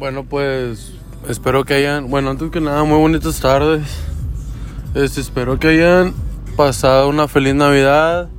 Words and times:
Bueno, 0.00 0.24
pues 0.24 0.94
espero 1.28 1.64
que 1.66 1.74
hayan, 1.74 2.08
bueno, 2.08 2.30
antes 2.30 2.50
que 2.50 2.62
nada, 2.62 2.84
muy 2.84 2.96
bonitas 2.96 3.38
tardes. 3.38 3.82
Este, 4.94 5.20
espero 5.20 5.58
que 5.58 5.68
hayan 5.68 6.14
pasado 6.56 7.10
una 7.10 7.28
feliz 7.28 7.54
Navidad 7.54 8.30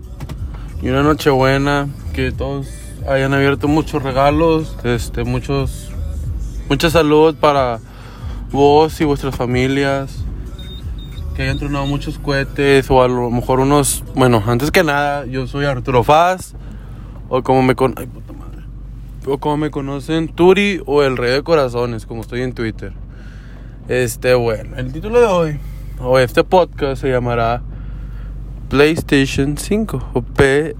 y 0.82 0.90
una 0.90 1.04
noche 1.04 1.30
buena, 1.30 1.88
que 2.16 2.32
todos 2.32 2.68
hayan 3.08 3.36
abierto 3.36 3.68
muchos 3.68 4.02
regalos, 4.02 4.76
este, 4.84 5.24
muchos, 5.24 5.92
mucha 6.68 6.90
salud 6.90 7.36
para 7.36 7.80
vos 8.52 9.00
y 9.00 9.04
vuestras 9.04 9.36
familias, 9.36 10.18
que 11.36 11.44
hayan 11.44 11.60
tronado 11.60 11.86
muchos 11.86 12.18
cohetes 12.18 12.90
o 12.90 13.04
a 13.04 13.08
lo 13.08 13.30
mejor 13.30 13.60
unos, 13.60 14.04
bueno, 14.16 14.42
antes 14.48 14.72
que 14.72 14.84
nada, 14.84 15.28
yo 15.28 15.46
soy 15.46 15.66
Arturo 15.66 16.04
Faz, 16.04 16.56
o 17.30 17.44
como 17.44 17.62
me 17.62 17.76
con, 17.76 17.94
ay, 17.98 18.08
puta 18.08 18.34
madre, 18.34 18.61
o 19.26 19.38
como 19.38 19.58
me 19.58 19.72
conocen, 19.72 20.28
Turi 20.28 20.82
o 20.86 21.04
el 21.04 21.18
Rey 21.18 21.32
de 21.32 21.44
Corazones, 21.44 22.06
como 22.06 22.22
estoy 22.22 22.42
en 22.42 22.54
Twitter. 22.54 22.94
Este, 23.88 24.34
bueno, 24.34 24.78
el 24.78 24.92
título 24.92 25.20
de 25.20 25.26
hoy, 25.26 25.60
o 26.00 26.18
este 26.20 26.44
podcast 26.44 27.02
se 27.02 27.10
llamará 27.10 27.62
PlayStation 28.70 29.58
5 29.58 30.12
o 30.14 30.22
P 30.22 30.76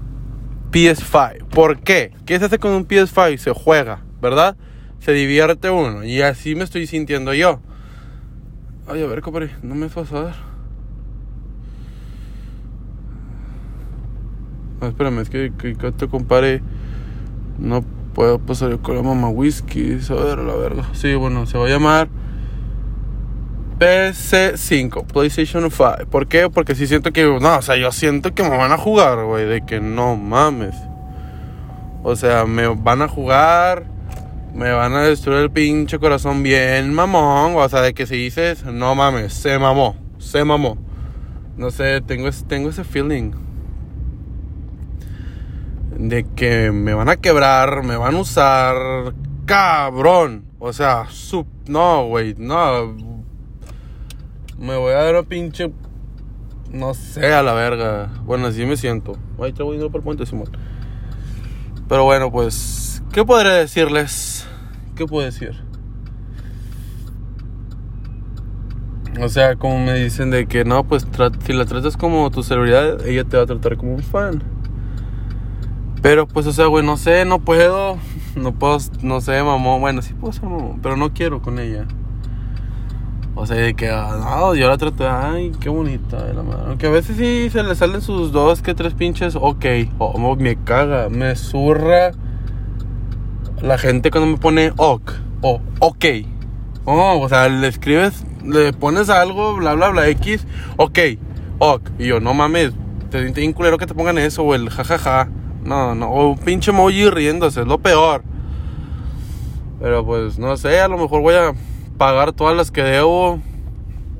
PS5. 0.70 1.44
¿Por 1.48 1.80
qué? 1.80 2.12
¿Qué 2.24 2.38
se 2.38 2.46
hace 2.46 2.58
con 2.58 2.72
un 2.72 2.88
PS5? 2.88 3.36
Se 3.36 3.52
juega, 3.52 4.02
¿verdad? 4.20 4.56
Se 4.98 5.12
divierte 5.12 5.70
uno. 5.70 6.02
Y 6.04 6.22
así 6.22 6.54
me 6.54 6.64
estoy 6.64 6.86
sintiendo 6.86 7.34
yo. 7.34 7.60
Ay, 8.88 9.02
a 9.02 9.06
ver, 9.06 9.20
compadre, 9.20 9.50
no 9.62 9.74
me 9.74 9.88
vas 9.88 10.12
a 10.12 10.22
dar. 10.22 10.34
No, 14.80 14.88
espérame, 14.88 15.20
es 15.20 15.30
que, 15.30 15.52
que, 15.56 15.74
que 15.74 15.92
te 15.92 16.08
compare. 16.08 16.62
No 17.58 17.84
puedo 18.14 18.38
pasar 18.38 18.78
con 18.78 18.96
la 18.96 19.02
mamá 19.02 19.28
whisky. 19.28 19.98
A 20.08 20.14
ver, 20.14 20.38
la 20.38 20.54
verga. 20.54 20.84
Sí, 20.92 21.14
bueno, 21.14 21.46
se 21.46 21.58
va 21.58 21.66
a 21.66 21.68
llamar 21.68 22.08
PC5, 23.78 25.06
PlayStation 25.06 25.68
5. 25.68 26.06
¿Por 26.08 26.28
qué? 26.28 26.48
Porque 26.48 26.76
si 26.76 26.86
siento 26.86 27.12
que, 27.12 27.24
no, 27.24 27.56
o 27.56 27.62
sea, 27.62 27.76
yo 27.76 27.90
siento 27.90 28.32
que 28.32 28.44
me 28.44 28.56
van 28.56 28.70
a 28.70 28.78
jugar, 28.78 29.24
güey, 29.24 29.44
de 29.44 29.66
que 29.66 29.80
no 29.80 30.16
mames. 30.16 30.76
O 32.04 32.14
sea, 32.14 32.46
me 32.46 32.68
van 32.68 33.02
a 33.02 33.08
jugar, 33.08 33.84
me 34.54 34.70
van 34.70 34.92
a 34.94 35.02
destruir 35.02 35.40
el 35.40 35.50
pinche 35.50 35.98
corazón 35.98 36.44
bien 36.44 36.94
mamón, 36.94 37.56
o 37.56 37.68
sea, 37.68 37.80
de 37.80 37.92
que 37.92 38.06
si 38.06 38.16
dices, 38.16 38.64
no 38.64 38.94
mames, 38.94 39.32
se 39.32 39.58
mamó, 39.58 39.96
se 40.18 40.44
mamó. 40.44 40.78
No 41.56 41.72
sé, 41.72 42.00
tengo, 42.02 42.28
tengo 42.46 42.70
ese 42.70 42.84
feeling 42.84 43.32
de 46.08 46.24
que 46.36 46.72
me 46.72 46.94
van 46.94 47.08
a 47.08 47.16
quebrar, 47.16 47.84
me 47.84 47.96
van 47.96 48.14
a 48.14 48.18
usar, 48.18 49.14
cabrón. 49.46 50.44
O 50.58 50.72
sea, 50.72 51.06
sub, 51.10 51.46
no, 51.66 52.06
güey, 52.06 52.34
no 52.38 53.12
me 54.62 54.76
voy 54.76 54.92
a 54.92 55.02
dar 55.02 55.16
un 55.16 55.24
pinche. 55.24 55.72
No 56.70 56.94
sé, 56.94 57.34
a 57.34 57.42
la 57.42 57.52
verga. 57.52 58.08
Bueno, 58.24 58.46
así 58.46 58.64
me 58.64 58.76
siento. 58.76 59.18
Ahí 59.40 59.52
te 59.52 59.62
voy 59.62 59.76
por 59.88 59.96
el 59.96 60.04
puente, 60.04 60.24
Simón. 60.24 60.50
Pero 61.88 62.04
bueno, 62.04 62.30
pues. 62.30 63.02
¿Qué 63.12 63.24
podré 63.24 63.50
decirles? 63.50 64.46
¿Qué 64.94 65.04
puedo 65.04 65.26
decir? 65.26 65.60
O 69.20 69.28
sea, 69.28 69.56
como 69.56 69.84
me 69.84 69.94
dicen 69.94 70.30
de 70.30 70.46
que 70.46 70.64
no, 70.64 70.84
pues 70.84 71.06
si 71.44 71.52
la 71.52 71.66
tratas 71.66 71.96
como 71.96 72.30
tu 72.30 72.42
celebridad, 72.42 73.04
ella 73.06 73.24
te 73.24 73.36
va 73.36 73.42
a 73.42 73.46
tratar 73.46 73.76
como 73.76 73.94
un 73.94 74.02
fan. 74.02 74.42
Pero 76.02 76.26
pues, 76.26 76.46
o 76.46 76.52
sea, 76.52 76.66
güey, 76.66 76.84
no 76.84 76.96
sé, 76.96 77.24
no 77.24 77.40
puedo. 77.40 77.98
No 78.34 78.52
puedo, 78.52 78.78
no 79.02 79.20
sé, 79.20 79.42
mamón. 79.42 79.82
Bueno, 79.82 80.00
sí 80.00 80.14
puedo 80.14 80.32
ser 80.32 80.44
mamón, 80.44 80.80
pero 80.82 80.96
no 80.96 81.12
quiero 81.12 81.42
con 81.42 81.58
ella. 81.58 81.86
O 83.34 83.44
sea, 83.44 83.56
de 83.56 83.74
que, 83.74 83.90
ah, 83.90 84.16
no, 84.18 84.54
yo 84.54 84.70
la 84.70 84.78
trato, 84.78 85.06
ay, 85.06 85.52
qué 85.60 85.68
bonita 85.68 86.24
de 86.24 86.32
la 86.32 86.42
mano. 86.42 86.64
Aunque 86.68 86.86
a 86.86 86.90
veces 86.90 87.18
sí 87.18 87.50
se 87.50 87.62
le 87.62 87.74
salen 87.74 88.00
sus 88.00 88.32
dos 88.32 88.62
que 88.62 88.72
tres 88.72 88.94
pinches, 88.94 89.36
ok. 89.36 89.66
O 89.98 90.36
me 90.36 90.56
caga, 90.56 91.10
me 91.10 91.36
zurra 91.36 92.12
la 93.60 93.76
gente 93.76 94.10
cuando 94.10 94.30
me 94.30 94.38
pone 94.38 94.72
ok 94.78 95.12
o 95.42 95.60
ok. 95.80 96.04
Oh, 96.84 97.20
o 97.20 97.28
sea, 97.28 97.48
le 97.48 97.68
escribes, 97.68 98.24
le 98.44 98.72
pones 98.72 99.08
algo, 99.08 99.54
bla, 99.56 99.74
bla, 99.74 99.90
bla, 99.90 100.08
X, 100.08 100.46
ok, 100.76 100.98
ok. 101.58 101.90
Y 101.98 102.06
yo, 102.06 102.20
no 102.20 102.34
mames, 102.34 102.72
te 103.10 103.20
sientes 103.20 103.40
bien 103.40 103.52
culero 103.52 103.78
que 103.78 103.86
te 103.86 103.94
pongan 103.94 104.18
eso, 104.18 104.42
o 104.42 104.54
el 104.54 104.68
jajaja. 104.68 105.28
No, 105.62 105.94
no, 105.94 106.10
o 106.10 106.30
un 106.30 106.38
pinche 106.38 106.70
emoji 106.70 107.08
riéndose, 107.08 107.60
es 107.60 107.66
lo 107.66 107.78
peor. 107.78 108.22
Pero 109.80 110.04
pues, 110.04 110.38
no 110.38 110.56
sé, 110.56 110.80
a 110.80 110.88
lo 110.88 110.98
mejor 110.98 111.22
voy 111.22 111.34
a 111.34 111.52
pagar 111.98 112.32
todas 112.32 112.56
las 112.56 112.70
que 112.70 112.82
debo. 112.82 113.40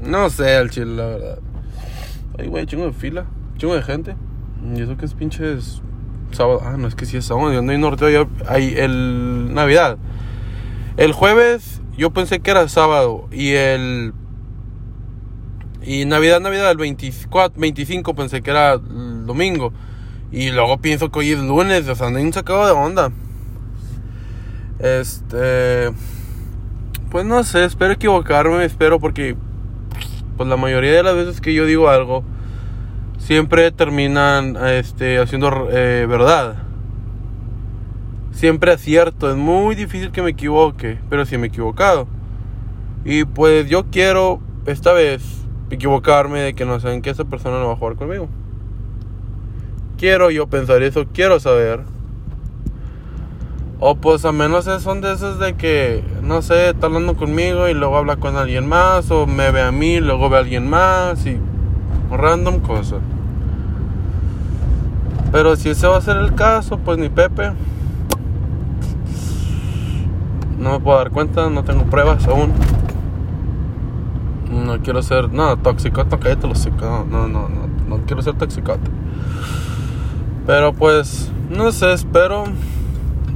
No 0.01 0.31
sé, 0.31 0.57
el 0.57 0.71
chile, 0.71 0.97
la 0.97 1.07
verdad. 1.07 1.39
Ay, 2.39 2.49
güey, 2.49 2.67
chingo 2.67 2.87
de 2.87 2.93
fila, 2.93 3.27
chingo 3.57 3.75
de 3.75 3.83
gente. 3.83 4.17
Y 4.75 4.81
eso 4.81 4.97
que 4.97 5.05
es 5.05 5.15
pinches 5.15 5.83
sábado. 6.33 6.63
Ah, 6.65 6.77
no, 6.77 6.89
es 6.89 6.95
que 6.95 7.07
sí 7.07 7.17
es 7.17 7.25
sábado. 7.25 7.53
Yo 7.53 7.63
no 7.63 7.73
hay 7.73 7.79
norte 7.79 8.13
ya 8.13 8.27
hay 8.49 8.75
el 8.77 9.53
Navidad. 9.55 9.99
El 10.97 11.13
jueves 11.13 11.81
yo 11.97 12.11
pensé 12.11 12.41
que 12.41 12.51
era 12.51 12.69
sábado. 12.69 13.29
Y 13.31 13.53
el. 13.53 14.15
Y 15.85 16.05
Navidad, 16.05 16.41
Navidad, 16.41 16.71
el 16.71 16.77
24, 16.77 17.61
25 17.61 18.15
pensé 18.15 18.43
que 18.43 18.51
era 18.51 18.75
el 18.75 19.27
domingo. 19.27 19.73
Y 20.33 20.51
luego 20.51 20.79
pienso 20.79 21.11
que 21.13 21.19
hoy 21.19 21.33
es 21.33 21.39
lunes. 21.39 21.87
O 21.87 21.95
sea, 21.95 22.11
no 22.11 22.19
hay 22.19 22.25
un 22.25 22.33
sacado 22.33 22.67
de 22.67 22.73
onda. 22.73 23.13
Este. 24.79 25.93
Pues 27.11 27.27
no 27.27 27.45
sé, 27.45 27.65
espero 27.65 27.93
equivocarme, 27.93 28.65
espero 28.65 28.99
porque 28.99 29.37
pues 30.39 30.49
la 30.49 30.57
mayoría 30.57 30.93
de 30.93 31.03
las 31.03 31.15
veces 31.15 31.43
que 31.43 31.53
yo 31.53 31.67
digo 31.67 31.91
algo 31.91 32.25
siempre 33.19 33.71
terminan 33.71 34.57
este 34.67 35.19
haciendo 35.19 35.69
eh, 35.71 36.07
verdad. 36.09 36.57
Siempre 38.33 38.73
acierto, 38.73 39.31
es 39.31 39.37
muy 39.37 39.75
difícil 39.75 40.11
que 40.11 40.23
me 40.23 40.31
equivoque, 40.31 40.99
pero 41.11 41.27
sí 41.27 41.37
me 41.37 41.45
he 41.45 41.49
equivocado. 41.49 42.09
Y 43.05 43.25
pues 43.25 43.69
yo 43.69 43.91
quiero 43.91 44.41
esta 44.65 44.93
vez 44.93 45.23
equivocarme 45.71 46.41
de 46.41 46.55
que 46.55 46.65
no 46.65 46.81
saben 46.81 47.03
que 47.03 47.11
esa 47.11 47.27
persona 47.27 47.59
no 47.59 47.67
va 47.67 47.75
a 47.75 47.77
jugar 47.77 47.97
conmigo. 47.97 48.29
Quiero 50.03 50.33
yo 50.33 50.49
pensar 50.49 50.83
eso, 50.83 51.05
quiero 51.15 51.39
saber 51.39 51.85
o 53.79 53.95
pues 53.95 54.25
a 54.25 54.33
menos 54.33 54.65
son 54.81 55.01
de 55.01 55.13
esos 55.13 55.39
de 55.39 55.55
que, 55.55 56.03
no 56.25 56.43
sé, 56.43 56.71
está 56.71 56.87
hablando 56.87 57.15
conmigo 57.17 57.69
y 57.69 57.75
luego 57.75 57.97
habla 57.97 58.17
con 58.17 58.37
alguien 58.37 58.69
más. 58.69 59.13
O 59.13 59.29
me 59.29 59.53
ve 59.53 59.63
a 59.63 59.71
mí, 59.71 60.01
luego 60.01 60.29
ve 60.29 60.39
a 60.39 60.41
alguien 60.41 60.69
más 60.69 61.25
y 61.27 61.39
random 62.11 62.59
cosas. 62.61 62.99
Pero 65.31 65.55
si 65.55 65.71
ese 65.71 65.87
va 65.87 65.99
a 65.99 66.01
ser 66.01 66.17
el 66.17 66.35
caso, 66.35 66.79
pues 66.79 66.99
ni 66.99 67.09
Pepe. 67.09 67.53
No 70.59 70.73
me 70.73 70.81
puedo 70.81 70.99
dar 70.99 71.11
cuenta, 71.11 71.49
no 71.49 71.63
tengo 71.63 71.85
pruebas 71.85 72.27
aún. 72.27 72.53
No 74.51 74.81
quiero 74.81 75.01
ser, 75.03 75.33
no, 75.33 75.57
toxicote, 75.59 76.19
cállate 76.19 76.49
los 76.49 76.67
no, 76.67 77.05
no, 77.05 77.29
no, 77.29 77.49
no 77.89 77.99
quiero 78.07 78.21
ser 78.23 78.35
toxicote. 78.35 78.91
Pero 80.47 80.73
pues, 80.73 81.31
no 81.51 81.71
sé, 81.73 81.93
espero 81.93 82.45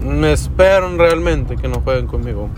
me 0.06 0.32
esperan 0.32 0.98
realmente 0.98 1.56
que 1.56 1.68
no 1.68 1.80
jueguen 1.80 2.06
conmigo. 2.06 2.48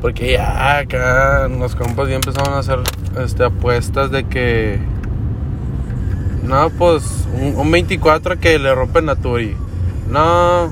Porque 0.00 0.32
ya 0.32 0.78
acá 0.78 1.48
los 1.48 1.74
compas 1.74 2.08
ya 2.08 2.14
empezaron 2.14 2.54
a 2.54 2.58
hacer 2.58 2.78
este, 3.22 3.44
apuestas 3.44 4.10
de 4.10 4.24
que. 4.24 4.78
No, 6.42 6.70
pues 6.70 7.28
un, 7.34 7.70
24 7.70 8.40
que 8.40 8.58
le 8.58 8.74
rompen 8.74 9.08
a 9.08 9.16
Turi. 9.16 9.56
No. 10.08 10.70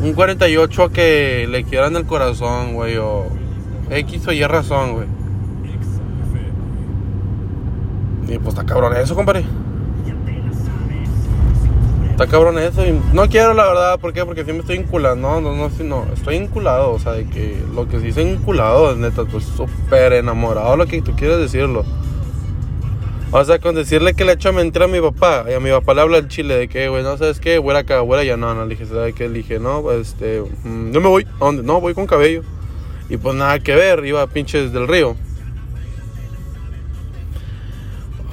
Un 0.00 0.14
48 0.14 0.90
que 0.90 1.46
le 1.48 1.64
quieran 1.64 1.96
el 1.96 2.06
corazón, 2.06 2.74
güey. 2.74 2.96
O 2.96 3.26
X 3.90 4.26
o 4.26 4.32
Y 4.32 4.42
razón, 4.44 4.92
güey. 4.94 5.06
Y 8.28 8.38
pues 8.38 8.54
está 8.54 8.64
cabrón 8.64 8.96
eso, 8.96 9.14
compadre. 9.14 9.44
Cabrón 12.26 12.58
eso 12.58 12.86
y 12.86 12.98
no 13.12 13.28
quiero 13.28 13.54
la 13.54 13.66
verdad, 13.66 14.00
¿por 14.00 14.12
qué? 14.12 14.24
Porque 14.24 14.44
si 14.44 14.52
me 14.52 14.60
estoy 14.60 14.76
inculando, 14.76 15.40
no, 15.40 15.40
no, 15.40 15.54
no, 15.54 15.84
no, 15.84 16.06
estoy 16.14 16.36
inculado, 16.36 16.92
o 16.92 16.98
sea, 16.98 17.12
de 17.12 17.26
que 17.26 17.56
lo 17.74 17.88
que 17.88 17.98
se 17.98 18.06
dice 18.06 18.22
inculado 18.22 18.92
es 18.92 18.98
neta, 18.98 19.24
pues 19.24 19.44
súper 19.44 20.12
enamorado, 20.12 20.76
lo 20.76 20.86
que 20.86 21.02
tú 21.02 21.14
quieres 21.16 21.38
decirlo. 21.38 21.84
O 23.34 23.42
sea, 23.44 23.58
con 23.58 23.74
decirle 23.74 24.12
que 24.12 24.26
le 24.26 24.32
echo 24.32 24.52
mentira 24.52 24.84
a 24.84 24.88
mi 24.88 25.00
papá, 25.00 25.46
y 25.48 25.54
a 25.54 25.60
mi 25.60 25.70
papá 25.70 25.94
le 25.94 26.02
habla 26.02 26.18
el 26.18 26.28
chile 26.28 26.54
de 26.54 26.68
que, 26.68 26.88
güey, 26.88 27.02
no 27.02 27.16
sabes 27.16 27.40
qué, 27.40 27.56
güey, 27.56 27.76
acá, 27.76 28.00
güey, 28.00 28.26
ya 28.26 28.36
no, 28.36 28.54
no, 28.54 28.64
le 28.66 28.74
dije, 28.74 28.84
¿sabes 28.84 29.14
qué? 29.14 29.28
Le 29.28 29.38
dije, 29.38 29.58
no, 29.58 29.80
pues, 29.80 30.08
este, 30.08 30.42
mm, 30.42 30.92
no 30.92 31.00
me 31.00 31.08
voy, 31.08 31.26
¿a 31.40 31.44
dónde? 31.46 31.62
No, 31.62 31.80
voy 31.80 31.94
con 31.94 32.06
cabello. 32.06 32.42
Y 33.08 33.16
pues 33.16 33.34
nada 33.34 33.58
que 33.58 33.74
ver, 33.74 34.04
iba 34.04 34.20
a 34.20 34.26
pinches 34.26 34.72
del 34.72 34.86
río. 34.86 35.16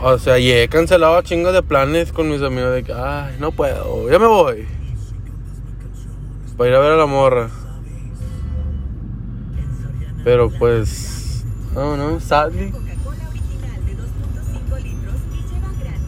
O 0.01 0.17
sea, 0.17 0.39
y 0.39 0.49
he 0.49 0.69
cancelado 0.69 1.21
chingos 1.21 1.53
de 1.53 1.61
planes 1.61 2.13
con 2.13 2.29
mis 2.29 2.41
amigos 2.41 2.73
de 2.73 2.83
que, 2.83 2.93
ay, 2.93 3.35
no 3.39 3.51
puedo, 3.51 4.09
ya 4.09 4.17
me 4.17 4.27
voy. 4.27 4.65
Para 6.55 6.69
ir 6.69 6.75
a 6.75 6.79
ver 6.79 6.91
a 6.91 6.95
la 6.95 7.05
morra. 7.05 7.49
Pero 10.23 10.49
pues, 10.51 11.43
no, 11.73 11.97
no, 11.97 12.19
sadly. 12.19 12.73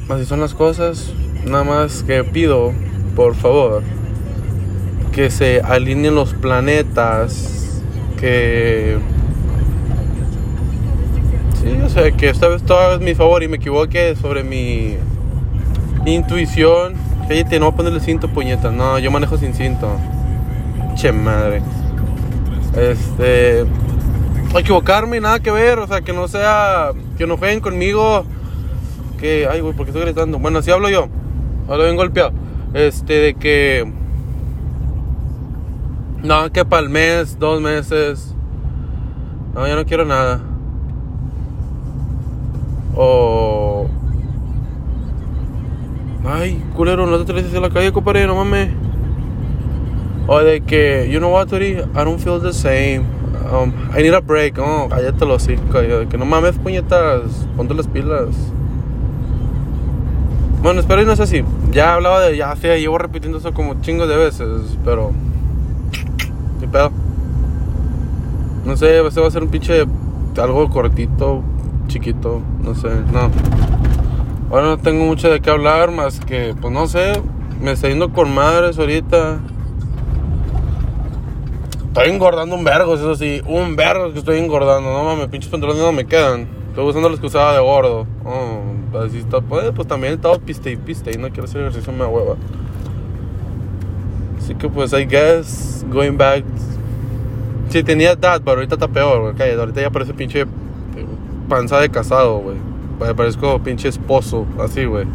Así 0.08 0.26
son 0.26 0.40
las 0.42 0.54
cosas. 0.54 1.14
Nada 1.46 1.64
más 1.64 2.04
que 2.04 2.24
pido, 2.24 2.74
por 3.16 3.36
favor, 3.36 3.82
que 5.12 5.30
se 5.30 5.62
alineen 5.62 6.16
los 6.16 6.34
planetas. 6.34 7.82
Que. 8.18 9.00
Sí, 11.62 11.80
o 11.84 11.90
sea, 11.90 12.12
que 12.12 12.30
esta 12.30 12.48
vez 12.48 12.64
todo 12.64 12.96
es 12.96 13.02
mi 13.02 13.14
favor 13.14 13.44
y 13.44 13.48
me 13.48 13.58
equivoqué 13.58 14.16
sobre 14.16 14.44
mi 14.44 14.98
intuición. 16.06 16.96
Cállate, 17.28 17.60
no 17.60 17.68
voy 17.68 17.74
a 17.74 17.78
ponerle 17.78 18.00
cinto, 18.00 18.28
puñeta. 18.28 18.72
No, 18.72 19.00
yo 19.00 19.10
manejo 19.10 19.38
sin 19.38 19.54
cinto. 19.54 19.96
Che 20.96 21.12
madre. 21.12 21.62
Este. 22.76 23.66
Equivocarme, 24.58 25.22
nada 25.22 25.40
que 25.40 25.52
ver. 25.52 25.80
O 25.80 25.88
sea, 25.88 26.02
que 26.02 26.12
no 26.12 26.28
sea. 26.28 26.92
Que 27.18 27.26
no 27.26 27.38
jueguen 27.38 27.62
conmigo. 27.62 28.26
Que. 29.18 29.48
Ay, 29.50 29.62
güey, 29.62 29.74
¿por 29.74 29.86
qué 29.86 29.92
estoy 29.92 30.04
gritando? 30.04 30.40
Bueno, 30.40 30.60
así 30.60 30.72
hablo 30.72 30.90
yo. 30.90 31.08
Ahora 31.70 31.86
bien 31.86 31.96
golpeado. 31.96 32.34
Este, 32.74 33.14
de 33.14 33.34
que. 33.36 33.90
No, 36.24 36.52
que 36.52 36.66
para 36.66 36.84
el 36.84 36.90
mes, 36.90 37.40
dos 37.40 37.62
meses. 37.62 38.36
No, 39.54 39.68
yo 39.68 39.76
no 39.76 39.86
quiero 39.86 40.04
nada. 40.04 40.42
O. 42.96 43.88
Ay, 46.26 46.64
culero, 46.76 47.06
no 47.08 47.18
te 47.18 47.26
traes 47.26 47.54
a 47.54 47.60
la 47.60 47.70
calle, 47.70 47.92
compadre, 47.92 48.28
no 48.28 48.36
mames. 48.36 48.70
O 50.28 50.40
de 50.40 50.62
que, 50.62 51.10
you 51.12 51.20
know 51.20 51.34
what, 51.34 51.48
Tori, 51.48 51.80
I 51.80 52.04
don't 52.04 52.20
feel 52.20 52.40
the 52.40 52.54
same. 52.54 53.06
Um, 53.52 53.74
I 53.94 54.02
need 54.02 54.14
a 54.14 54.22
break. 54.22 54.58
Oh, 54.60 54.88
cállate 54.90 55.26
los 55.26 55.44
hocico. 55.44 56.08
Que 56.10 56.18
no 56.18 56.26
mames, 56.26 56.58
puñetas. 56.58 57.48
Ponte 57.58 57.74
las 57.74 57.88
pilas. 57.88 58.30
Bueno, 60.62 60.80
espero 60.80 61.02
y 61.02 61.06
no 61.06 61.12
es 61.12 61.20
así. 61.20 61.44
Ya 61.72 61.86
he 61.86 61.90
hablado 61.96 62.20
de, 62.22 62.38
ya 62.38 62.56
sé, 62.56 62.80
llevo 62.80 62.98
repitiendo 62.98 63.40
eso 63.40 63.52
como 63.54 63.82
chingos 63.82 64.08
de 64.08 64.16
veces, 64.16 64.78
pero. 64.86 65.12
¿Qué 66.60 66.68
pedo? 66.68 66.92
No 68.64 68.78
sé, 68.78 69.06
este 69.06 69.20
va 69.20 69.28
a 69.28 69.32
ser 69.32 69.44
un 69.44 69.50
pinche. 69.50 69.86
Algo 70.38 70.70
cortito, 70.70 71.42
chiquito, 71.92 72.42
no 72.64 72.74
sé, 72.74 72.90
no. 73.12 73.30
Ahora 74.50 74.68
no 74.68 74.78
tengo 74.78 75.06
mucho 75.06 75.30
de 75.30 75.42
qué 75.42 75.50
hablar, 75.50 75.92
más 75.92 76.20
que, 76.20 76.56
pues 76.60 76.74
no 76.74 76.88
sé, 76.88 77.22
me 77.62 77.72
está 77.72 77.90
yendo 77.90 78.12
con 78.12 78.34
madres 78.34 78.80
ahorita. 78.80 79.40
Estoy 81.88 82.10
engordando 82.10 82.56
un 82.56 82.64
vergo, 82.64 82.96
eso 82.96 83.16
sí, 83.16 83.42
un 83.46 83.76
vergo 83.76 84.14
que 84.14 84.20
estoy 84.20 84.40
engordando. 84.40 84.92
No 84.92 85.04
mames, 85.04 85.28
pinches 85.28 85.52
pantalones 85.52 85.82
no 85.82 85.92
me 85.92 86.06
quedan. 86.06 86.48
Estoy 86.70 86.86
usando 86.86 87.10
los 87.10 87.20
que 87.20 87.28
usaba 87.28 87.54
de 87.54 87.60
gordo. 87.60 88.08
Oh, 88.24 88.98
así 89.00 89.18
está, 89.18 89.42
pues, 89.42 89.72
pues 89.76 89.88
también 89.88 90.14
he 90.14 90.16
estado 90.16 90.40
piste 90.40 90.72
y 90.72 90.78
piste 90.78 91.12
y 91.14 91.18
no 91.18 91.28
quiero 91.30 91.44
hacer 91.44 91.62
ejercicio, 91.62 91.92
me 91.92 92.06
hueva. 92.06 92.36
Así 94.38 94.56
que 94.56 94.70
pues, 94.70 94.94
I 94.94 95.06
guess, 95.06 95.86
going 95.92 96.18
back. 96.18 96.46
Sí, 97.70 97.84
tenía 97.84 98.12
edad, 98.12 98.42
pero 98.44 98.58
ahorita 98.58 98.76
está 98.76 98.88
peor, 98.88 99.34
güey. 99.34 99.54
Ahorita 99.54 99.82
ya 99.82 99.90
parece 99.90 100.14
pinche 100.14 100.46
panza 101.52 101.82
de 101.82 101.90
casado, 101.90 102.38
güey. 102.38 102.56
Parezco 103.14 103.60
pinche 103.60 103.90
esposo, 103.90 104.46
así, 104.58 104.86
güey. 104.86 105.06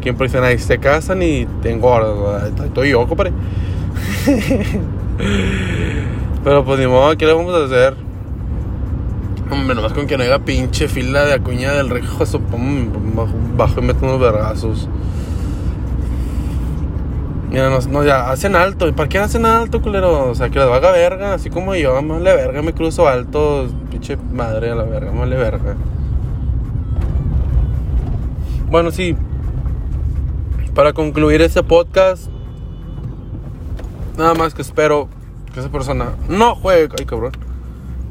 Quien 0.00 0.18
dice, 0.18 0.38
ahí 0.38 0.58
se 0.58 0.78
casan 0.78 1.22
y 1.22 1.46
te 1.62 1.70
engordas, 1.70 2.52
Estoy 2.64 2.90
yo, 2.90 3.06
compadre. 3.06 3.32
Pero 6.42 6.64
pues 6.64 6.80
ni 6.80 6.88
modo, 6.88 7.16
¿qué 7.16 7.26
le 7.26 7.32
vamos 7.32 7.54
a 7.54 7.64
hacer? 7.64 7.94
Hombre, 9.48 9.76
nomás 9.76 9.92
con 9.92 10.08
que 10.08 10.16
no 10.16 10.24
haya 10.24 10.40
pinche 10.40 10.88
fila 10.88 11.24
de 11.24 11.34
acuña 11.34 11.74
del 11.74 11.90
rejo, 11.90 12.24
bajo 13.56 13.80
y 13.80 13.82
meto 13.82 14.04
unos 14.04 14.18
vergazos. 14.18 14.88
Mira, 17.50 17.70
no, 17.70 17.78
no, 17.80 18.04
ya, 18.04 18.30
hacen 18.30 18.56
alto. 18.56 18.88
¿Y 18.88 18.92
para 18.92 19.08
qué 19.08 19.18
hacen 19.18 19.46
alto, 19.46 19.80
culero? 19.80 20.30
O 20.30 20.34
sea, 20.34 20.50
que 20.50 20.58
les 20.58 20.68
haga 20.68 20.90
verga, 20.90 21.34
así 21.34 21.48
como 21.48 21.74
yo, 21.74 22.00
me 22.02 22.18
verga, 22.18 22.60
me 22.62 22.72
cruzo 22.72 23.06
alto, 23.06 23.68
pinche 23.90 24.16
madre 24.16 24.70
a 24.70 24.74
la 24.74 24.84
verga, 24.84 25.12
me 25.12 25.26
verga. 25.26 25.76
Bueno, 28.68 28.90
sí. 28.90 29.16
Para 30.74 30.92
concluir 30.92 31.40
este 31.40 31.62
podcast, 31.62 32.28
nada 34.18 34.34
más 34.34 34.52
que 34.52 34.62
espero 34.62 35.08
que 35.54 35.60
esa 35.60 35.70
persona 35.70 36.10
no 36.28 36.54
juegue, 36.54 36.88
ay 36.98 37.06
cabrón, 37.06 37.32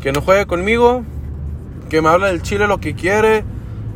que 0.01 0.11
no 0.11 0.21
juegue 0.21 0.47
conmigo, 0.47 1.03
que 1.89 2.01
me 2.01 2.09
hable 2.09 2.27
del 2.27 2.41
chile 2.41 2.67
lo 2.67 2.79
que 2.79 2.95
quiere. 2.95 3.43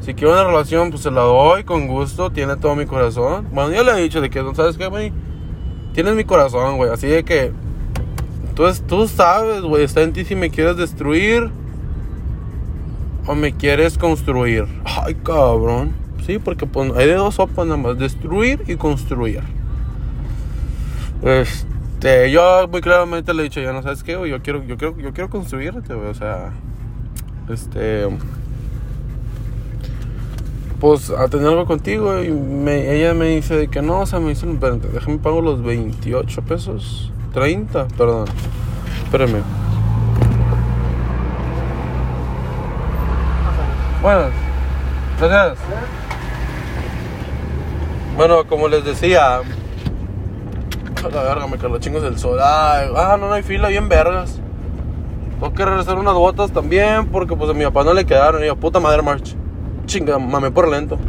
Si 0.02 0.14
quiere 0.14 0.34
una 0.34 0.44
relación, 0.44 0.92
pues 0.92 1.02
se 1.02 1.12
la 1.12 1.22
doy 1.22 1.64
con 1.64 1.88
gusto, 1.88 2.30
tiene 2.30 2.56
todo 2.58 2.76
mi 2.76 2.86
corazón. 2.86 3.48
Bueno, 3.52 3.74
yo 3.74 3.84
le 3.84 3.92
he 3.94 4.04
dicho 4.04 4.22
de 4.22 4.30
que, 4.30 4.44
¿sabes 4.54 4.78
qué, 4.78 4.88
güey? 4.88 5.12
Tienes 5.94 6.16
mi 6.16 6.24
corazón, 6.24 6.78
güey, 6.78 6.92
así 6.92 7.08
de 7.08 7.24
que 7.24 7.52
tú, 8.56 8.66
tú 8.88 9.08
sabes, 9.08 9.62
güey, 9.62 9.84
está 9.84 10.02
en 10.02 10.14
ti 10.14 10.26
si 10.26 10.36
me 10.36 10.50
quieres 10.50 10.78
destruir 10.78 11.50
o 13.26 13.36
me 13.36 13.54
quieres 13.54 13.98
construir. 13.98 14.66
Ay, 14.86 15.16
cabrón. 15.16 15.94
Sí, 16.26 16.40
porque 16.40 16.66
pues, 16.66 16.92
hay 16.96 17.08
de 17.08 17.16
dos 17.16 17.36
sopas 17.36 17.66
nada 17.66 17.78
más, 17.78 17.98
destruir 17.98 18.64
y 18.68 18.76
construir. 18.76 19.42
Este, 21.22 22.32
yo 22.32 22.68
muy 22.68 22.82
claramente 22.82 23.34
le 23.34 23.42
he 23.42 23.44
dicho, 23.44 23.62
ya 23.62 23.74
no 23.74 23.82
sabes 23.84 24.04
qué, 24.04 24.16
güey, 24.16 24.32
yo 24.32 24.42
quiero, 24.42 24.64
yo 24.64 24.78
quiero, 24.78 24.98
yo 24.98 25.14
quiero 25.14 25.30
construirte, 25.30 25.94
güey, 25.94 26.08
o 26.08 26.14
sea, 26.14 26.52
este, 27.50 28.08
pues 30.80 31.10
a 31.10 31.28
tener 31.28 31.48
algo 31.48 31.66
contigo 31.66 32.24
y 32.24 32.32
me, 32.32 32.96
ella 32.96 33.14
me 33.14 33.26
dice 33.28 33.56
de 33.56 33.68
que 33.68 33.82
no, 33.82 34.02
o 34.02 34.06
sea, 34.06 34.20
me 34.20 34.30
dice, 34.30 34.48
déjame 34.94 35.18
pago 35.18 35.42
los 35.42 35.62
28 35.62 36.42
pesos, 36.44 37.12
30, 37.34 37.88
perdón, 37.98 38.26
espérame. 39.04 39.44
Bueno, 44.02 44.22
gracias. 45.20 45.58
Bueno, 48.16 48.46
como 48.48 48.68
les 48.70 48.86
decía, 48.86 49.38
a 49.38 49.42
la 51.10 51.24
verga, 51.24 51.48
me 51.48 51.58
los 51.58 51.80
chingos 51.80 52.04
del 52.04 52.18
sol. 52.18 52.40
ah, 52.42 53.18
no, 53.20 53.28
no 53.28 53.34
hay 53.34 53.44
fila, 53.44 53.68
bien 53.68 53.90
vergas. 53.90 54.40
Tengo 55.40 55.54
que 55.54 55.64
regresar 55.64 55.98
unas 55.98 56.14
botas 56.14 56.52
también 56.52 57.08
porque 57.08 57.34
pues 57.36 57.50
a 57.50 57.54
mi 57.54 57.64
papá 57.64 57.86
no 57.86 57.94
le 57.94 58.06
quedaron. 58.06 58.44
Y 58.44 58.48
yo, 58.48 58.58
puta 58.58 58.80
madre, 58.82 59.02
March. 59.02 59.39
Chinga, 59.90 60.20
mame 60.20 60.52
por 60.52 60.68
lento. 60.68 61.00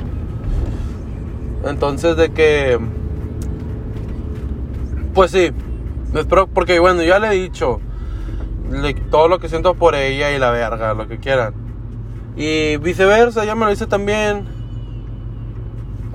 Entonces 1.66 2.16
de 2.16 2.30
que... 2.32 2.80
Pues 5.12 5.32
sí. 5.32 5.50
Espero, 6.14 6.46
porque 6.46 6.78
bueno, 6.78 7.02
ya 7.02 7.18
le 7.18 7.28
he 7.28 7.32
dicho 7.32 7.78
todo 9.10 9.28
lo 9.28 9.38
que 9.38 9.50
siento 9.50 9.74
por 9.74 9.94
ella 9.94 10.34
y 10.34 10.38
la 10.38 10.50
verga, 10.50 10.94
lo 10.94 11.06
que 11.08 11.18
quieran. 11.18 11.52
Y 12.36 12.78
viceversa, 12.78 13.44
ya 13.44 13.54
me 13.54 13.66
lo 13.66 13.70
dice 13.70 13.86
también. 13.86 14.48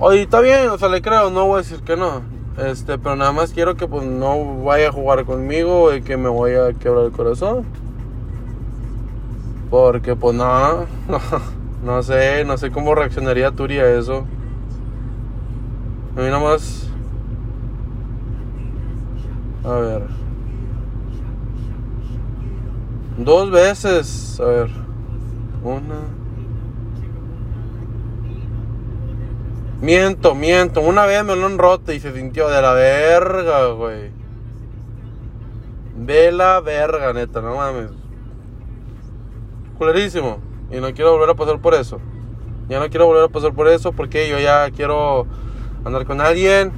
Oye, 0.00 0.22
está 0.22 0.40
bien, 0.40 0.68
o 0.68 0.76
sea, 0.76 0.88
le 0.88 1.00
creo, 1.00 1.30
no 1.30 1.46
voy 1.46 1.60
a 1.60 1.62
decir 1.62 1.82
que 1.82 1.96
no. 1.96 2.22
Este, 2.58 2.98
pero 2.98 3.14
nada 3.14 3.30
más 3.30 3.52
quiero 3.52 3.76
que 3.76 3.86
pues 3.86 4.04
no 4.04 4.64
vaya 4.64 4.88
a 4.88 4.92
jugar 4.92 5.24
conmigo 5.24 5.94
y 5.94 6.02
que 6.02 6.16
me 6.16 6.28
vaya 6.28 6.66
a 6.66 6.72
quebrar 6.72 7.04
el 7.04 7.12
corazón. 7.12 7.64
Porque 9.70 10.16
pues 10.16 10.34
no, 10.34 10.86
no, 11.84 12.02
sé, 12.02 12.44
no 12.44 12.56
sé 12.58 12.70
cómo 12.70 12.94
reaccionaría 12.94 13.50
Turi 13.50 13.78
a 13.78 13.98
eso. 13.98 14.26
A 16.16 16.20
mí 16.20 16.26
nada 16.26 16.40
más. 16.40 16.90
A 19.64 19.72
ver. 19.72 20.02
Dos 23.18 23.50
veces. 23.50 24.40
A 24.40 24.44
ver. 24.44 24.70
Una. 25.62 26.16
Miento, 29.80 30.34
miento. 30.34 30.80
Una 30.80 31.04
vez 31.04 31.24
me 31.24 31.36
lo 31.36 31.48
roto 31.56 31.92
y 31.92 32.00
se 32.00 32.12
sintió 32.12 32.48
de 32.48 32.62
la 32.62 32.72
verga, 32.72 33.66
güey. 33.68 34.10
De 35.96 36.32
la 36.32 36.60
verga, 36.60 37.12
neta, 37.12 37.40
no 37.40 37.56
mames. 37.56 37.90
Culerísimo. 39.76 40.38
Y 40.70 40.80
no 40.80 40.92
quiero 40.92 41.12
volver 41.12 41.30
a 41.30 41.34
pasar 41.34 41.60
por 41.60 41.74
eso. 41.74 42.00
Ya 42.68 42.80
no 42.80 42.88
quiero 42.88 43.06
volver 43.06 43.24
a 43.24 43.28
pasar 43.28 43.52
por 43.52 43.68
eso 43.68 43.92
porque 43.92 44.28
yo 44.28 44.38
ya 44.38 44.70
quiero 44.70 45.26
andar 45.84 46.04
con 46.04 46.20
alguien. 46.20 46.72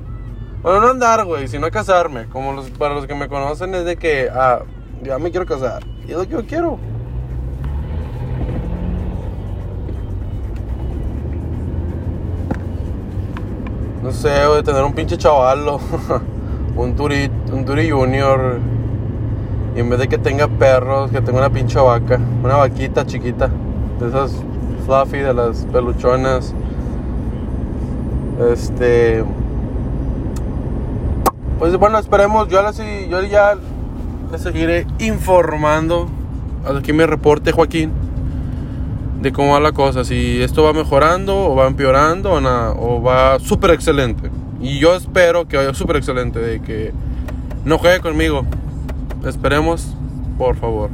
Bueno, 0.62 0.80
no 0.80 0.88
andar, 0.88 1.24
güey, 1.24 1.48
sino 1.48 1.70
casarme. 1.70 2.26
Como 2.28 2.52
los, 2.52 2.70
para 2.70 2.94
los 2.94 3.06
que 3.06 3.14
me 3.14 3.28
conocen 3.28 3.74
es 3.74 3.84
de 3.84 3.96
que, 3.96 4.28
ah, 4.30 4.60
ya 5.02 5.18
me 5.18 5.30
quiero 5.30 5.46
casar. 5.46 5.82
Y 6.06 6.10
es 6.10 6.18
lo 6.18 6.24
que 6.24 6.32
yo 6.32 6.46
quiero. 6.46 6.78
No 14.02 14.12
sé, 14.12 14.30
a 14.30 14.62
tener 14.62 14.82
un 14.84 14.92
pinche 14.92 15.16
chavalo. 15.16 15.80
un 16.76 16.94
Turi, 16.96 17.30
un 17.52 17.64
Turi 17.64 17.90
Junior. 17.90 18.58
Y 19.74 19.80
en 19.80 19.90
vez 19.90 19.98
de 19.98 20.08
que 20.08 20.18
tenga 20.18 20.48
perros, 20.48 21.10
que 21.10 21.20
tenga 21.20 21.38
una 21.38 21.50
pinche 21.50 21.78
vaca, 21.78 22.18
una 22.42 22.56
vaquita 22.56 23.06
chiquita, 23.06 23.50
de 24.00 24.08
esas 24.08 24.32
fluffy, 24.86 25.18
de 25.18 25.34
las 25.34 25.66
peluchonas. 25.72 26.54
Este. 28.52 29.24
Pues 31.58 31.76
bueno, 31.76 31.98
esperemos. 31.98 32.48
Yo, 32.48 32.60
yo 33.08 33.22
ya 33.24 33.56
les 34.30 34.40
seguiré 34.40 34.86
informando. 34.98 36.08
Aquí 36.64 36.92
me 36.92 37.06
reporte 37.06 37.52
Joaquín 37.52 37.92
de 39.20 39.32
cómo 39.32 39.52
va 39.52 39.60
la 39.60 39.72
cosa. 39.72 40.04
Si 40.04 40.40
esto 40.42 40.62
va 40.62 40.72
mejorando 40.72 41.36
o 41.36 41.56
va 41.56 41.66
empeorando 41.66 42.32
o, 42.32 42.40
nada, 42.40 42.72
o 42.72 43.02
va 43.02 43.38
súper 43.40 43.70
excelente. 43.70 44.30
Y 44.60 44.78
yo 44.78 44.94
espero 44.94 45.46
que 45.48 45.56
vaya 45.56 45.74
súper 45.74 45.96
excelente. 45.96 46.38
De 46.38 46.60
que 46.60 46.92
no 47.64 47.78
juegue 47.78 48.00
conmigo. 48.00 48.44
Esperemos, 49.26 49.94
por 50.36 50.56
favor. 50.56 50.90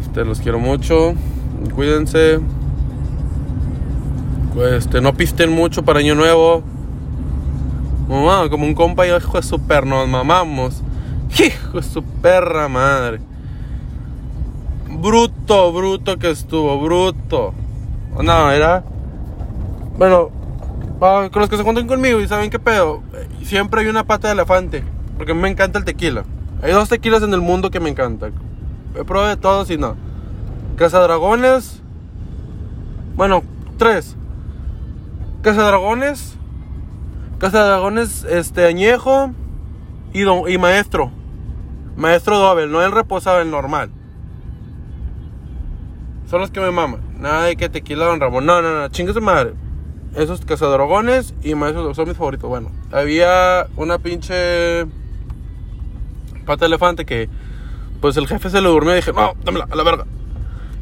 Este, 0.00 0.24
los 0.24 0.40
quiero 0.40 0.58
mucho. 0.58 1.14
Cuídense. 1.74 2.40
Este, 4.74 5.00
no 5.00 5.12
pisten 5.14 5.52
mucho 5.52 5.84
para 5.84 5.98
año 6.00 6.14
nuevo. 6.14 6.62
Mamá, 8.08 8.48
como 8.48 8.64
un 8.64 8.74
compa, 8.74 9.06
hijo 9.06 9.36
de 9.36 9.42
super, 9.42 9.86
nos 9.86 10.08
mamamos. 10.08 10.82
Hijo 11.38 11.80
de 11.80 11.82
su 11.82 12.02
perra 12.02 12.68
madre. 12.68 13.20
Bruto, 14.88 15.72
bruto 15.72 16.16
que 16.18 16.30
estuvo, 16.30 16.80
bruto. 16.80 17.52
No, 18.22 18.50
era. 18.50 18.84
Bueno, 19.98 20.30
con 20.98 21.40
los 21.40 21.50
que 21.50 21.56
se 21.56 21.62
juntan 21.62 21.86
conmigo 21.86 22.20
y 22.20 22.28
saben 22.28 22.48
qué 22.48 22.58
pedo, 22.58 23.02
siempre 23.42 23.82
hay 23.82 23.88
una 23.88 24.04
pata 24.04 24.28
de 24.28 24.34
elefante. 24.34 24.84
Porque 25.18 25.34
me 25.34 25.48
encanta 25.48 25.78
el 25.78 25.84
tequila. 25.84 26.24
Hay 26.62 26.72
dos 26.72 26.88
tequilas 26.88 27.22
en 27.22 27.34
el 27.34 27.40
mundo 27.40 27.70
que 27.70 27.80
me 27.80 27.90
encantan. 27.90 28.32
He 28.94 29.04
probado 29.04 29.28
de 29.28 29.36
todos 29.36 29.70
y 29.70 29.76
no. 29.76 29.96
Casa 30.76 31.00
Dragones. 31.00 31.80
Bueno, 33.16 33.42
tres. 33.78 34.16
Casa 35.42 35.62
Dragones. 35.62 36.36
Casa 37.38 37.64
Dragones, 37.64 38.24
este, 38.24 38.66
añejo. 38.66 39.32
Y, 40.12 40.22
y 40.22 40.58
maestro. 40.58 41.10
Maestro 41.96 42.38
doble, 42.38 42.66
no 42.66 42.82
el 42.82 42.92
reposado, 42.92 43.40
el 43.40 43.50
normal. 43.50 43.90
Son 46.28 46.40
los 46.40 46.50
que 46.50 46.60
me 46.60 46.70
maman. 46.70 47.00
Nada 47.18 47.44
de 47.44 47.56
que 47.56 47.68
tequila 47.68 48.06
Don 48.06 48.20
Ramón. 48.20 48.44
No, 48.44 48.60
no, 48.60 48.80
no. 48.80 48.88
Chingue 48.88 49.14
su 49.14 49.22
madre. 49.22 49.54
Esos 50.14 50.44
cazadragones 50.44 51.34
y 51.42 51.54
maestros 51.54 51.96
son 51.96 52.08
mis 52.08 52.16
favoritos. 52.16 52.48
Bueno, 52.48 52.70
había 52.92 53.66
una 53.76 53.98
pinche 53.98 54.86
pata 56.44 56.66
elefante 56.66 57.04
que 57.04 57.28
pues 58.00 58.16
el 58.16 58.26
jefe 58.26 58.50
se 58.50 58.60
le 58.60 58.68
durmió 58.68 58.92
y 58.92 58.96
dije, 58.96 59.12
no, 59.12 59.34
dámela, 59.44 59.66
a 59.70 59.76
la 59.76 59.82
verga. 59.82 60.06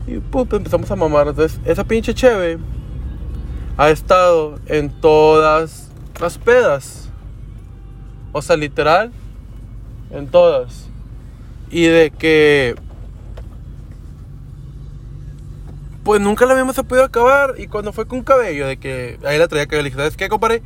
Y 0.06 0.18
pup, 0.18 0.52
empezamos 0.52 0.90
a 0.90 0.96
mamar. 0.96 1.28
Entonces, 1.28 1.60
esa 1.64 1.84
pinche 1.84 2.14
cheve 2.14 2.58
ha 3.76 3.90
estado 3.90 4.58
en 4.66 4.90
todas 4.90 5.90
las 6.20 6.38
pedas. 6.38 7.08
O 8.32 8.42
sea, 8.42 8.56
literal, 8.56 9.12
en 10.10 10.28
todas. 10.28 10.88
Y 11.70 11.86
de 11.86 12.10
que 12.10 12.74
pues 16.04 16.20
nunca 16.20 16.44
la 16.44 16.52
habíamos 16.52 16.76
podido 16.76 17.04
acabar. 17.04 17.54
Y 17.58 17.66
cuando 17.66 17.92
fue 17.92 18.06
con 18.06 18.22
cabello, 18.22 18.66
de 18.66 18.76
que 18.76 19.18
ahí 19.24 19.38
la 19.38 19.48
traía 19.48 19.66
cabello, 19.66 19.84
le 19.84 19.88
dije, 19.88 19.96
¿sabes 19.96 20.16
qué, 20.16 20.28
compadre? 20.28 20.62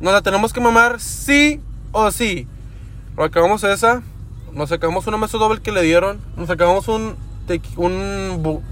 Nos 0.00 0.12
la 0.12 0.22
tenemos 0.22 0.52
que 0.52 0.60
mamar 0.60 1.00
sí 1.00 1.60
o 1.92 2.10
sí. 2.10 2.46
Lo 3.16 3.24
acabamos 3.24 3.64
esa, 3.64 4.02
nos 4.52 4.68
sacamos 4.68 5.06
una 5.06 5.16
mesa 5.16 5.38
doble 5.38 5.60
que 5.60 5.72
le 5.72 5.82
dieron, 5.82 6.20
nos 6.36 6.48
sacamos 6.48 6.88
un, 6.88 7.16
un 7.76 8.62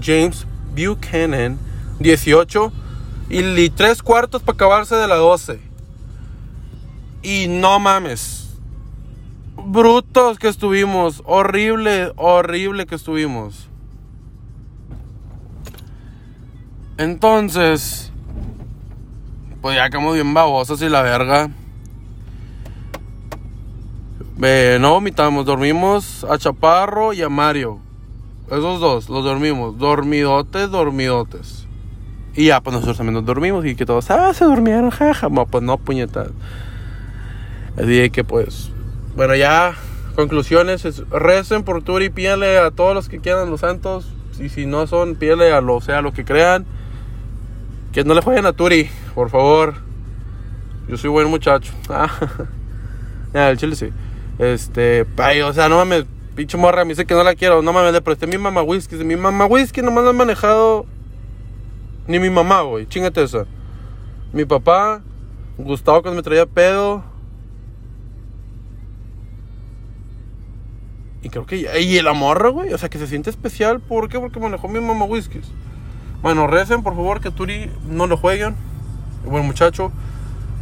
James 0.00 0.46
Buchanan 0.74 1.58
18 2.00 2.72
y, 3.30 3.70
tres 3.70 4.02
cuartos 4.02 4.42
para 4.42 4.54
acabarse 4.54 4.94
de 4.94 5.08
la 5.08 5.16
12. 5.16 5.60
Y 7.22 7.46
no 7.48 7.78
mames. 7.78 8.58
Brutos 9.56 10.38
que 10.38 10.48
estuvimos. 10.48 11.22
Horrible, 11.24 12.12
horrible 12.16 12.86
que 12.86 12.94
estuvimos. 12.94 13.68
Entonces, 16.98 18.12
pues 19.62 19.76
ya 19.76 19.88
quedamos 19.88 20.14
bien 20.14 20.34
babosos 20.34 20.82
y 20.82 20.88
la 20.88 21.02
verga. 21.02 21.50
no 24.36 24.90
vomitamos, 24.90 25.46
dormimos 25.46 26.24
a 26.28 26.36
Chaparro 26.36 27.12
y 27.12 27.22
a 27.22 27.28
Mario. 27.28 27.80
Esos 28.52 28.80
dos, 28.80 29.08
los 29.08 29.24
dormimos. 29.24 29.78
Dormidotes, 29.78 30.70
dormidotes. 30.70 31.66
Y 32.34 32.46
ya, 32.46 32.60
pues 32.60 32.74
nosotros 32.74 32.98
también 32.98 33.14
nos 33.14 33.24
dormimos 33.24 33.64
y 33.64 33.74
que 33.74 33.86
todos, 33.86 34.10
ah, 34.10 34.34
se 34.34 34.44
durmieron, 34.44 34.90
jaja. 34.90 35.30
pues 35.30 35.64
no, 35.64 35.78
puñetas. 35.78 36.28
Así 37.78 38.10
que 38.10 38.24
pues, 38.24 38.70
bueno, 39.16 39.34
ya, 39.34 39.74
conclusiones. 40.14 41.02
recen 41.10 41.62
por 41.62 41.82
Turi, 41.82 42.10
pídale 42.10 42.58
a 42.58 42.70
todos 42.70 42.94
los 42.94 43.08
que 43.08 43.20
quieran 43.20 43.48
los 43.48 43.60
santos. 43.60 44.12
Y 44.38 44.50
si 44.50 44.66
no 44.66 44.86
son, 44.86 45.14
pídale 45.14 45.50
a 45.52 45.62
lo 45.62 45.80
sea 45.80 46.02
que 46.14 46.24
crean. 46.26 46.66
Que 47.92 48.04
no 48.04 48.12
le 48.12 48.20
fallen 48.20 48.44
a 48.44 48.52
Turi, 48.52 48.90
por 49.14 49.30
favor. 49.30 49.74
Yo 50.88 50.98
soy 50.98 51.08
buen 51.10 51.28
muchacho. 51.28 51.72
Ah, 53.34 53.48
el 53.48 53.56
chile 53.56 53.74
sí. 53.74 53.88
Este, 54.38 55.06
o 55.42 55.52
sea, 55.54 55.70
no 55.70 55.76
mames, 55.76 56.04
pinche 56.34 56.56
morra, 56.56 56.84
me 56.84 56.90
dice 56.90 57.06
que 57.06 57.14
no 57.14 57.22
la 57.22 57.34
quiero. 57.34 57.62
No 57.62 57.72
mames, 57.72 57.92
le 57.92 58.00
presté 58.00 58.26
mi 58.26 58.38
mamá 58.38 58.62
whisky. 58.62 58.96
Mi 58.96 59.16
mamá 59.16 59.46
whisky 59.46 59.82
nomás 59.82 60.04
lo 60.04 60.10
han 60.10 60.16
manejado. 60.16 60.86
Ni 62.06 62.18
mi 62.18 62.30
mamá, 62.30 62.62
güey. 62.62 62.86
Chingate 62.86 63.22
eso. 63.22 63.46
Mi 64.32 64.44
papá, 64.44 65.02
Gustavo 65.58 66.02
cuando 66.02 66.16
me 66.16 66.22
traía 66.22 66.46
pedo. 66.46 67.04
Y 71.22 71.28
creo 71.28 71.46
que. 71.46 71.68
Y 71.80 71.96
el 71.98 72.08
amor, 72.08 72.50
güey. 72.50 72.72
O 72.72 72.78
sea, 72.78 72.88
que 72.88 72.98
se 72.98 73.06
siente 73.06 73.30
especial. 73.30 73.80
¿Por 73.80 74.08
qué? 74.08 74.18
Porque 74.18 74.40
manejó 74.40 74.68
mi 74.68 74.80
mamá 74.80 75.04
whiskies. 75.04 75.46
Bueno, 76.22 76.46
recen 76.46 76.82
por 76.82 76.94
favor 76.94 77.20
que 77.20 77.30
Turi 77.30 77.70
no 77.88 78.06
lo 78.06 78.16
jueguen. 78.16 78.56
Buen 79.24 79.44
muchacho. 79.44 79.92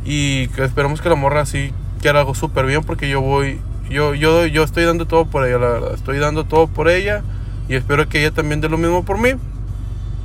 Y 0.04 0.48
esperamos 0.58 1.00
que 1.00 1.08
la 1.08 1.14
morra 1.14 1.42
así 1.42 1.72
quiera 2.00 2.20
algo 2.20 2.34
súper 2.34 2.66
bien 2.66 2.82
porque 2.82 3.08
yo 3.08 3.20
voy. 3.20 3.60
Yo, 3.90 4.14
yo, 4.14 4.46
yo 4.46 4.62
estoy 4.62 4.84
dando 4.84 5.06
todo 5.06 5.26
por 5.26 5.46
ella, 5.46 5.58
la 5.58 5.68
verdad. 5.68 5.94
Estoy 5.94 6.18
dando 6.18 6.44
todo 6.44 6.68
por 6.68 6.88
ella. 6.88 7.22
Y 7.68 7.74
espero 7.74 8.08
que 8.08 8.20
ella 8.20 8.30
también 8.30 8.60
dé 8.60 8.68
lo 8.68 8.78
mismo 8.78 9.04
por 9.04 9.18
mí. 9.18 9.30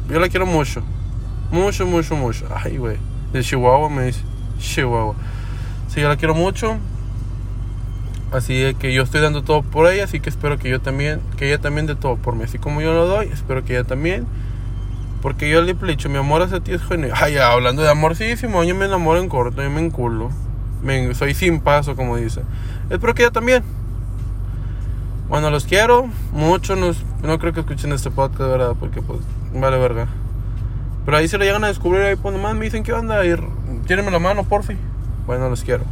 Yo 0.09 0.19
la 0.19 0.29
quiero 0.29 0.45
mucho. 0.45 0.83
Mucho, 1.51 1.85
mucho, 1.85 2.15
mucho. 2.15 2.45
Ay, 2.55 2.77
güey. 2.77 2.97
De 3.33 3.41
Chihuahua 3.41 3.89
me 3.89 4.03
dice. 4.03 4.21
Chihuahua. 4.59 5.15
Sí, 5.87 5.99
yo 5.99 6.07
la 6.07 6.15
quiero 6.15 6.35
mucho. 6.35 6.77
Así 8.31 8.75
que 8.79 8.93
yo 8.93 9.03
estoy 9.03 9.21
dando 9.21 9.43
todo 9.43 9.63
por 9.63 9.91
ella. 9.91 10.03
Así 10.03 10.19
que 10.19 10.29
espero 10.29 10.57
que 10.57 10.69
yo 10.69 10.79
también. 10.79 11.19
Que 11.37 11.47
ella 11.47 11.59
también 11.59 11.87
dé 11.87 11.95
todo 11.95 12.15
por 12.17 12.35
mí. 12.35 12.43
Así 12.43 12.59
como 12.59 12.81
yo 12.81 12.93
lo 12.93 13.07
doy. 13.07 13.27
Espero 13.27 13.65
que 13.65 13.73
ella 13.73 13.83
también. 13.83 14.25
Porque 15.25 15.49
yo 15.49 15.63
le 15.63 15.71
he 15.71 15.85
dicho, 15.87 16.07
mi 16.07 16.17
amor 16.17 16.43
hacia 16.43 16.59
ti 16.59 16.71
es 16.71 16.83
genial. 16.83 17.13
Ay, 17.15 17.37
hablando 17.37 17.81
de 17.81 17.89
amor, 17.89 18.15
sí, 18.15 18.37
sí, 18.37 18.45
yo 18.45 18.75
me 18.75 18.85
enamoro 18.85 19.19
en 19.19 19.27
corto, 19.27 19.63
yo 19.63 19.71
me 19.71 19.81
enculo. 19.81 20.29
Soy 21.15 21.33
sin 21.33 21.61
paso, 21.61 21.95
como 21.95 22.15
dice. 22.15 22.43
Espero 22.89 23.13
que 23.13 23.23
ella 23.23 23.31
también. 23.31 23.63
Bueno, 25.27 25.49
los 25.49 25.65
quiero 25.65 26.07
mucho. 26.31 26.75
No, 26.75 26.91
no 27.23 27.39
creo 27.39 27.53
que 27.53 27.61
escuchen 27.61 27.91
este 27.91 28.11
podcast, 28.11 28.49
verdad, 28.49 28.75
porque 28.79 29.01
pues 29.01 29.19
vale 29.53 29.77
verga. 29.77 30.07
Pero 31.05 31.17
ahí 31.17 31.27
se 31.27 31.37
lo 31.37 31.43
llegan 31.43 31.63
a 31.63 31.67
descubrir, 31.67 32.01
ahí 32.01 32.15
pues 32.15 32.35
nomás 32.35 32.55
me 32.55 32.65
dicen, 32.65 32.83
¿qué 32.83 32.93
onda? 32.93 33.25
Y 33.25 33.35
tírenme 33.85 34.11
la 34.11 34.19
mano, 34.19 34.43
porfi. 34.43 34.75
Bueno, 35.25 35.49
los 35.49 35.63
quiero. 35.63 35.83